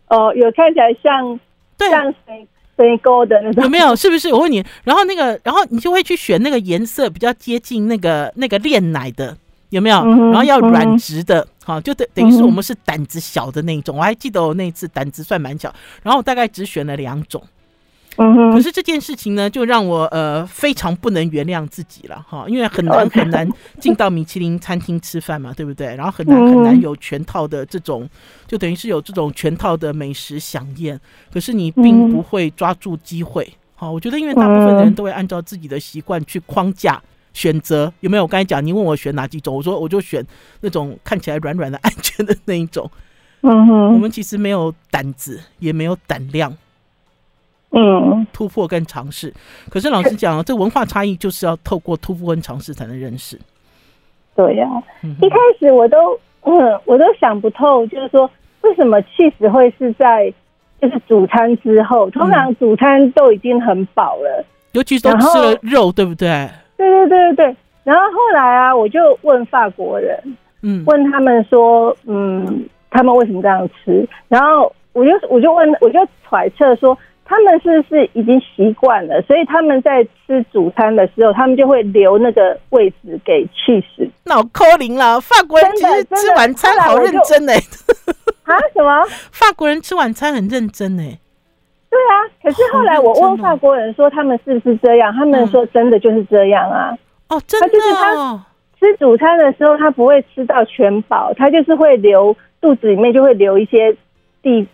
[0.07, 1.39] 哦，有看起来像
[1.77, 3.95] 对像水水沟的那种，有没有？
[3.95, 4.33] 是不是？
[4.33, 9.37] 我问你，然后那个，然后你就会去选那个颜色比较接近那个那个炼奶的。
[9.69, 10.03] 有没有？
[10.05, 13.97] 然后要软直的，好，就等等于是我们是胆子小的那一种。
[13.97, 17.41] 我还记得我那一次胆子算蛮小，然后我大概只选了两种。
[18.51, 25.95] 可是这件事情呢，就让我呃非常不能原谅自己了哈，因为很难很难进到米其林餐厅吃饭嘛，对不对？
[25.95, 28.09] 然后很难很难有全套的这种，
[28.45, 30.99] 就等于是有这种全套的美食飨宴。
[31.31, 37.01] 可是你并不会抓住机会，好，我觉得因为大部分的人都会按照自己的习惯去框架。
[37.33, 38.23] 选择有没有？
[38.23, 40.25] 我刚才讲，你问我选哪几种，我说我就选
[40.61, 42.89] 那种看起来软软的、安全的那一种。
[43.41, 46.53] 嗯哼，我们其实没有胆子，也没有胆量，
[47.71, 49.33] 嗯，突破跟尝试。
[49.69, 53.39] 可是老实讲，这文化差异就是要透过突破跟尝试才能认识。
[54.35, 54.67] 对呀、
[55.21, 58.29] 一开始我都嗯，我都想不透，就是说
[58.61, 60.33] 为什么气死会是在
[60.81, 62.09] 就是主餐之后？
[62.09, 66.49] 通常主餐都已经很饱了，尤其是都吃了肉，对不对？
[66.79, 70.17] 对对对对对，然后后来啊，我就问法国人，
[70.61, 74.07] 嗯，问他们说，嗯，他们为什么这样吃？
[74.29, 84.09] 然后我就我就问，我就揣测说，他们是不是已经习惯了，所以他们在吃主餐的时候，他们就会留那个位置给起司。
[84.23, 87.55] 脑壳灵了，法国人其实吃晚餐好认真哎，
[88.45, 89.05] 啊什么？
[89.31, 91.19] 法国人吃晚餐很认真哎。
[91.89, 96.95] 对啊，可是后来我问法国人说他们是不是这样，他们说真的就是这样啊。
[97.29, 97.67] 哦，真的。
[97.67, 98.45] 他就是他
[98.79, 103.95] 吃主餐的时候，他不会吃到全饱，他就是会留肚子里面就会留一些
[104.41, 104.67] 地，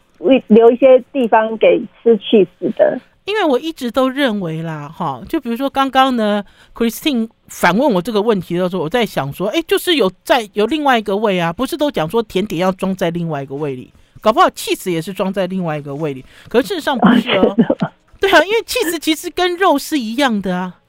[0.48, 3.00] 留一些地方给吃起司的。
[3.24, 6.44] 因为我一直都认为啦，哈，就比如说刚刚呢
[6.76, 13.92] ，Christine 反问我这个问题的时候，我在想说，哎，就是有在有另外一个胃啊，不是都讲说甜点要装在另外一个胃里。
[14.26, 17.56] 搞不好气死也是装在另外一个胃里，可是事实上不是哦。
[18.20, 20.82] 对啊，因为气死其实跟肉是一样的啊，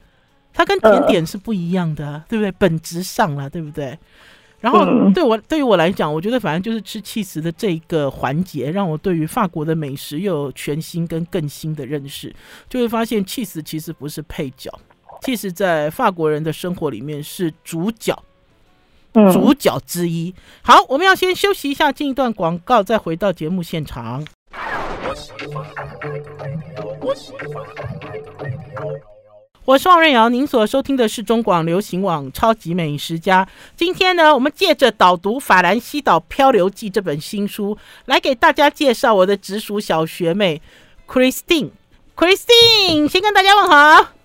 [0.54, 2.50] 它跟甜点是不一样的啊，对不对？
[2.52, 3.98] 本质上啦，对不对？
[4.60, 12.34] 然后对我对于我来讲，我觉得反正就是吃气死的这个环节，让我对于法国的美食又有全新跟更新的认识，
[12.70, 14.72] 就会发现气死其实不是配角，
[15.20, 18.18] 起司在法国人的生活里面是主角。
[19.32, 20.34] 主角之一。
[20.62, 24.24] 好，我们要先休息一下，进一段广告，再回到节目现场。
[29.64, 33.44] 我是王瑞瑶，您所收听的是中广流行网《超级美食家》。
[33.74, 40.62] 今天呢，我们借着导读《法兰西岛漂流记》这本新书，来给大家介绍我的直属小学妹
[41.08, 41.70] Christine。
[42.14, 44.15] Christine，先跟大家问好。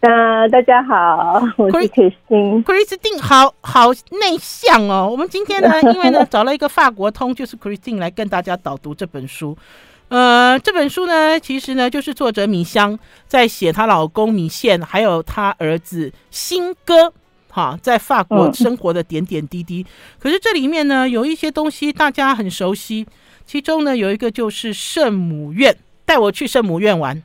[0.00, 2.62] 呃，大家好，我是 Christine。
[2.62, 5.08] Christine 好好内向哦。
[5.10, 9.58] 我们今天呢， 因为呢找了一个法国通，就是 Christine 来跟大家导读这本书。
[10.06, 17.12] 呃，这本书呢，其实呢就是作者米香在写她老公米线，还有她儿子新哥，
[17.50, 19.84] 哈，在法国生活的点点滴滴。
[20.20, 23.04] 可是这里面呢有一些东西大家很熟悉，
[23.44, 27.20] 其中呢有一个就是圣母院，带我去圣母院玩。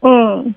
[0.00, 0.54] 嗯。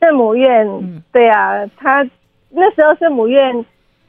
[0.00, 0.66] 圣母院，
[1.12, 2.02] 对啊，他
[2.48, 3.64] 那时候圣母院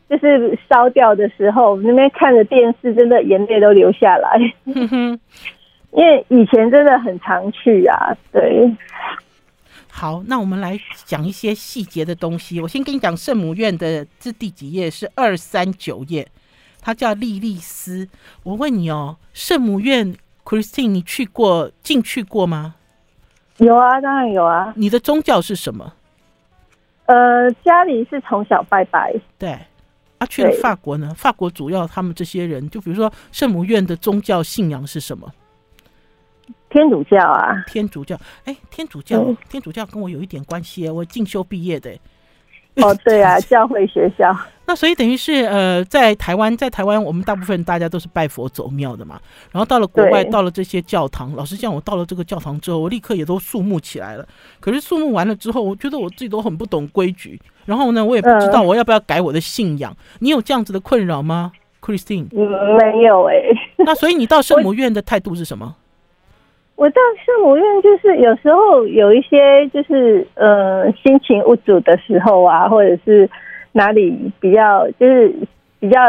[0.09, 4.39] 就是烧掉的时候，我那边看着电视，真的眼泪都流下来。
[5.93, 8.15] 因为以前真的很常去啊。
[8.31, 8.73] 对，
[9.89, 12.61] 好，那我们来讲一些细节的东西。
[12.61, 14.89] 我先跟你讲圣母院的这第几页？
[14.89, 16.25] 是二三九页。
[16.81, 18.07] 它叫莉莉丝。
[18.43, 22.75] 我问你哦，圣母院，Christine，你去过进去过吗？
[23.61, 24.73] 有啊，当然有啊。
[24.75, 25.93] 你的宗教是什么？
[27.05, 29.13] 呃，家里是从小拜拜。
[29.37, 29.51] 对，
[30.17, 31.13] 啊，去了法国呢？
[31.15, 35.31] 法国主要他们这些人，就比如说圣母院的宗教信仰是什么？
[36.69, 38.17] 天主教啊，天主教。
[38.45, 41.91] 哎，天主教，嗯天主教跟我有一点关系，我进修毕业的。
[42.77, 44.35] 哦，对啊， 教会学校。
[44.65, 49.19] 那所以等于是呃，在台湾，在台湾，我们大部分大家都是拜佛走庙的嘛。
[49.51, 54.25] 然后到了国外，到了这些教堂，老实讲，我到了这个教堂之后，我立刻也都肃穆起来了。
[54.61, 57.37] 可是肃穆完了之后，我觉得我自己都很不懂规矩。
[57.65, 59.91] 然后呢，我也不知道我要不要改我的信仰。
[59.91, 61.51] 呃、你有这样子的困扰吗
[61.81, 62.27] ，Christine？
[62.31, 62.47] 嗯，
[62.77, 63.53] 没有哎、欸。
[63.79, 65.75] 那所以你到圣母院的态度是什么？
[66.81, 73.29] 我到圣母院就是有时候有一些就是呃心情无主的时候啊，或者是
[73.71, 75.31] 哪里比较就是
[75.79, 75.99] 比较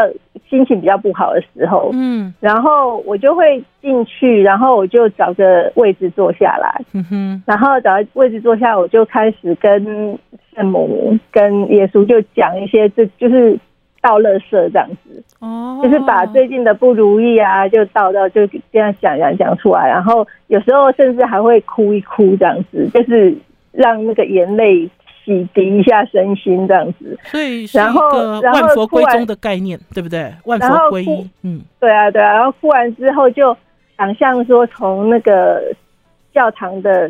[0.49, 10.17] 心情比较不好的时候，嗯，然后我就会进去，然后我就找个位置坐下来，嗯哼，然后找个位置坐下，我就开始跟
[10.55, 13.59] 圣母跟耶稣就讲一些，这就是。
[14.03, 23.33] 倒垃圾这样子，哦，就是把最近的不如意啊，就倒到就这样讲讲讲出来，然后有时候甚至还会哭一哭这样子，就是
[23.71, 24.89] 让那个眼泪
[25.23, 27.17] 洗涤一下身心这样子。
[27.23, 30.33] 所以是一个万佛归宗的概念，对不对？
[30.43, 32.33] 万佛归一，嗯，对啊，对啊。
[32.33, 33.55] 然后哭完之后，就
[33.97, 35.63] 想象说从那个
[36.33, 37.09] 教堂的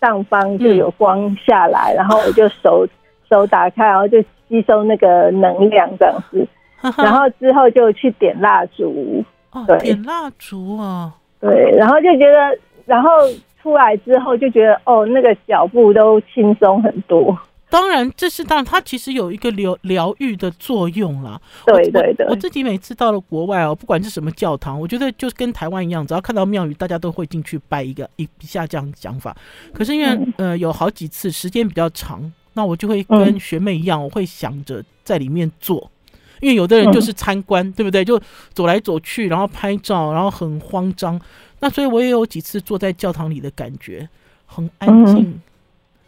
[0.00, 2.86] 上方就有光下来，嗯、然后我就手
[3.28, 4.24] 手打开，然后就。
[4.50, 6.46] 吸收那个能量这样子，
[6.98, 9.24] 然后之后就去点蜡烛，
[9.66, 13.08] 对，点蜡烛啊，对，然后就觉得，然后
[13.62, 17.38] 出来之后就觉得，哦，那个脚步都轻松很多。
[17.70, 21.40] 当然，这是当然，它其实有一个疗疗愈的作用啦。
[21.66, 29.36] 对对对，我自己每次到了国外哦，不管是什么教堂，我觉得就跟台湾一样，只要看到庙宇，大家都会进去拜一个一一下这样讲法。
[29.72, 32.20] 可是因为、嗯、呃有好几次时间比较长。
[32.54, 35.90] 那我就会跟学妹一样，我会想着在里面做，
[36.40, 38.04] 因为有的人就是参观，对不对？
[38.04, 38.20] 就
[38.52, 41.20] 走来走去，然后拍照，然后很慌张。
[41.60, 44.08] 那所以我也有几次坐在教堂里的感觉，
[44.46, 45.40] 很安静，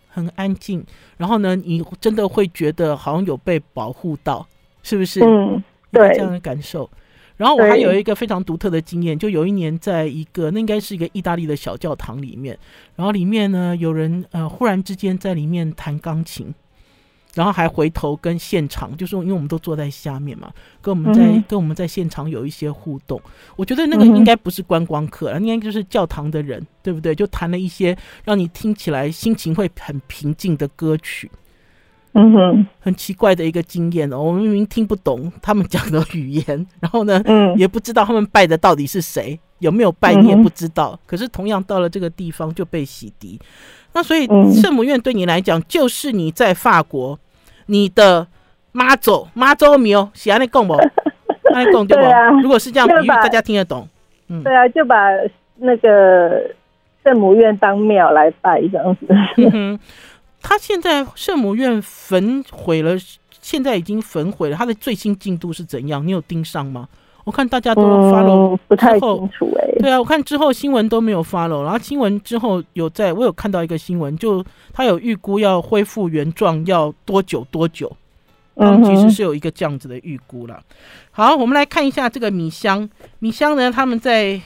[0.09, 0.84] 很安静。
[1.16, 4.47] 然后呢，你真的会觉得好像有被保护到，
[4.82, 5.20] 是不是？
[5.20, 6.90] 嗯，对，这样的感受。
[7.37, 12.57] 然后我还有一个非常独特的经验，就有一年在一个那应该是一个意大利的小教堂里面，
[12.95, 16.55] 然后里面呢有人呃忽然之间在里面弹钢琴，
[17.35, 23.20] 然后还回头跟现场，就是因为我们都坐在下面嘛，跟我们在、嗯、跟我们在现场有一些互动。
[23.57, 27.14] 我觉得那个应该不是观光客，应该就是教堂的人，对不对？
[27.14, 31.30] 就弹了一些让你听起来心情会很平静的歌曲。
[32.15, 40.99] 嗯哼，很奇怪的一个经验哦，我们明明听不懂他们讲的语言，然后呢，嗯，也不知道他们拜的到底是谁，有没有拜你也不知道。
[41.07, 43.39] 可是同样到了这个地方就被洗涤，
[43.95, 47.19] 那所以圣母院对你来讲就是你在法国，
[47.67, 48.27] 你的
[48.73, 50.75] 妈祖妈祖庙，喜欢你讲不？
[51.55, 52.31] 爱讲对吧？
[52.43, 53.87] 如果是这样比喻，大家听得懂。
[54.29, 54.97] 嗯，对啊，就把
[55.57, 56.43] 那个
[57.05, 59.07] 圣母院当庙来拜这样子。
[59.37, 59.79] 嗯
[60.43, 62.97] 他现在圣母院焚毁了，
[63.40, 64.57] 现在已经焚毁了。
[64.57, 66.07] 他的最新进度是怎样？
[66.07, 66.88] 你有盯上吗？
[67.24, 69.78] 我看大家都 follow，、嗯、不太清楚哎、欸。
[69.80, 77.97] 对啊，我看之后新闻都没有 follow，然后新闻之后有在，我有看到一个新闻，就他有预估要恢复原状要多久多久。
[78.57, 80.61] 嗯，其实是有一个这样子的预估了。
[81.12, 82.90] 好，我们来看一下这个米香。
[83.20, 84.40] 米香呢，他们在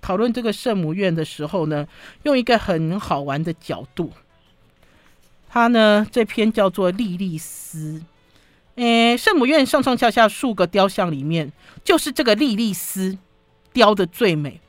[0.00, 1.86] 讨论这个圣母院的时候呢，
[2.24, 4.10] 用一个很好玩的角度。
[5.48, 8.00] 他呢，这篇叫做《莉莉丝》。
[8.76, 11.50] 诶，圣母院上上下下数个雕像里面，
[11.82, 13.18] 就是这个莉莉丝
[13.72, 14.60] 雕的最美。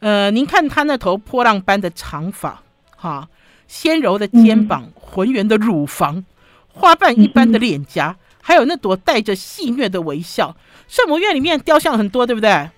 [0.00, 2.62] 呃，您看她那头波浪般的长发，
[2.96, 3.28] 哈，
[3.66, 6.24] 纤柔的肩膀，浑圆的乳房，
[6.68, 10.56] 花瓣一般的脸颊，还有那朵带着戏谑的微笑。
[10.86, 12.70] 圣母院里面雕像很多，对不对？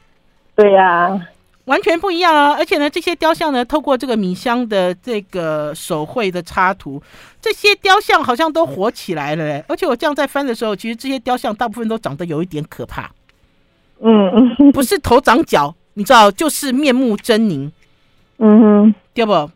[0.56, 1.28] 对呀。
[1.70, 2.56] 完全不一样啊！
[2.58, 7.00] 而且呢，这些雕像呢，透过这个米香的这个手绘的插图，
[7.40, 9.64] 这些雕像好像都活起来了嘞。
[9.68, 13.08] 而且我这样在翻的时候，其实这些雕像大部分都长得有一点可怕。
[14.00, 17.70] 嗯嗯，不是头长脚，你知道，就是面目狰狞。
[18.38, 19.48] 嗯哼，对不？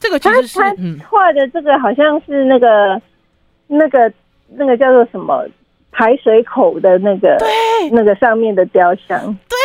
[0.00, 0.74] 这个其实是他
[1.08, 3.00] 画的这个好像是那个
[3.68, 4.12] 那个
[4.48, 5.46] 那个叫做什么
[5.92, 7.48] 排水口的那个，对，
[7.92, 9.59] 那个上面的雕像，对。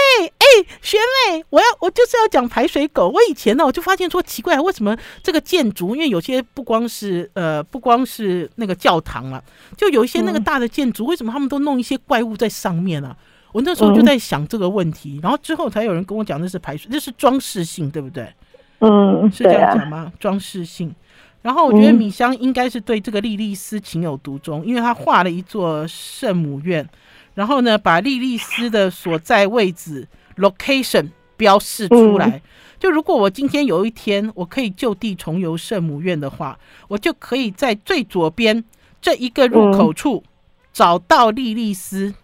[0.81, 3.07] 学妹，我要我就是要讲排水狗。
[3.09, 9.41] 我以前呢，我就发现说奇怪，为什么这个建筑，因为有些不光是呃，不光是那个教堂啊，
[9.77, 13.15] 就有一些那个大的建筑，为什么他们都弄一些怪物在上面啊？
[13.51, 18.27] 我那时候就在想这个问题，然后之后才有人跟我讲那是排水，那是装饰性，对不对？
[18.79, 20.11] 嗯，是这样讲吗？
[20.19, 20.93] 装饰性。
[21.41, 26.85] 然后我觉得米香应该是对这个莉莉丝情有独钟，因为他画了一座圣母院。
[27.35, 30.07] 然后呢，把莉莉丝的所在位置
[30.37, 32.27] location 标示出来。
[32.27, 32.41] 嗯、
[32.79, 36.57] 就如果我今天有一天我可以就地重游圣母院的话，
[36.87, 38.63] 我就可以在最左边
[39.01, 40.23] 这一个入口处
[40.71, 42.07] 找到莉莉丝。
[42.07, 42.15] 嗯、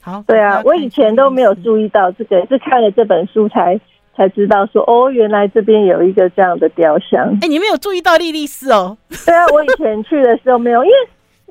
[0.00, 3.80] 好，对啊，我以前都没有注意到这个，是看了这本书才
[4.16, 7.36] 才知道说，哦，原来这边有一个这样的雕像。
[7.40, 8.96] 哎，你没有注意到莉莉丝哦？
[9.26, 10.96] 对啊，我以前去的时候没有，因为。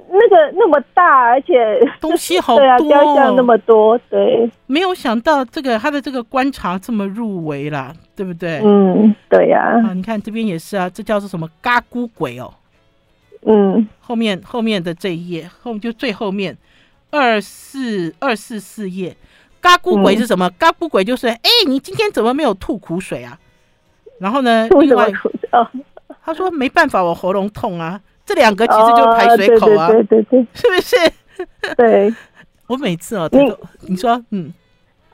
[0.10, 8.62] 那个那么大，而且 东西好多，对啊，雕像那么多，对，没有想到这个他的这个观察这么入围啦，对不对？
[8.64, 9.82] 嗯，对呀。
[9.86, 12.54] 啊，你看这边也是啊，这叫做什么嘎咕鬼哦？
[13.46, 16.58] 嗯，后面后面的这一页，后面就最后面
[17.12, 19.16] 二四二四四页，
[19.60, 20.50] 嘎咕鬼是什么？
[20.52, 23.38] 嘎咕鬼就是，哎，你今天怎么没有吐苦水啊？
[24.20, 25.12] 然后呢，另外
[26.24, 28.00] 他说没办法，我喉咙痛啊。
[28.26, 30.96] 这两个其实就是排水口啊，对对对，是不是？
[31.76, 32.14] 对，
[32.68, 33.40] 我每次哦，你
[33.90, 34.54] 你说，嗯，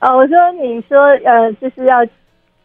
[0.00, 2.06] 哦，我说你说，呃，就是要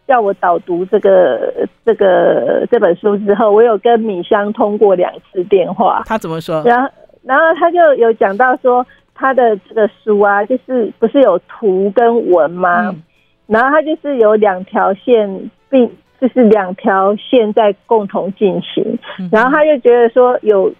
[0.08, 6.62] 叫我导读这个这个这本书之后，我有跟米香通过两次电话，他怎么说？
[6.64, 6.89] 然后
[7.24, 8.86] 然后他就有讲到说，
[9.16, 12.89] 他的这个书啊，就是不是有图跟文吗？
[12.89, 13.02] 嗯、
[13.48, 15.91] 然后他就是有两条线并。
[16.20, 18.97] 就是两条线在共同进行，
[19.32, 20.74] 然后他就觉得说有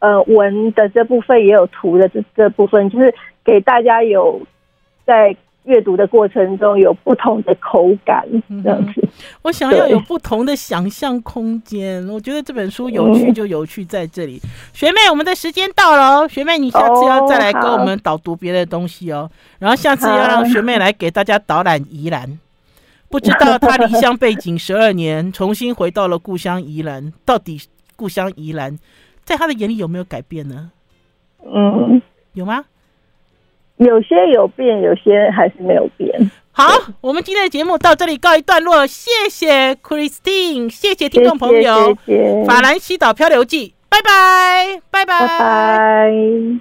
[0.00, 3.14] 呃文的这部分也有图的这这部分，就是
[3.44, 4.40] 给大家有
[5.06, 5.34] 在
[5.64, 8.26] 阅读的过程中有不同的口感
[8.64, 9.08] 这样子。
[9.42, 14.40] 我想要有不同的想象空间，我觉得这本书有趣就有趣在这里。
[14.72, 22.38] 学妹，我们的时间到了哦，学妹你下次要再来跟我们导读别的东西哦，然后下次要让学妹来给大家导览宜兰。
[23.12, 27.60] 不知道他离乡背井十二年，重新回到了故乡宜兰，到底
[27.94, 28.78] 故乡宜兰
[29.22, 30.70] 在他的眼里有没有改变呢？
[31.44, 32.00] 嗯，
[32.32, 32.64] 有吗？
[33.76, 36.30] 有些有变，有些还是没有变。
[36.52, 45.18] 好，我们今天的节目到这里告一段落，谢谢 Christine，谢谢听众朋友，谢谢《法兰西岛漂流记》，拜拜，拜拜。
[45.18, 46.60] 拜拜。